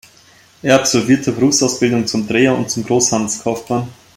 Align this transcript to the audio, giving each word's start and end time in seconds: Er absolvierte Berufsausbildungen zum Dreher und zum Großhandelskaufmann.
Er 0.63 0.73
absolvierte 0.77 1.31
Berufsausbildungen 1.31 2.07
zum 2.07 2.27
Dreher 2.27 2.57
und 2.57 2.71
zum 2.71 2.83
Großhandelskaufmann. 2.85 3.87